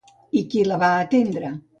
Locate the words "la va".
0.69-0.89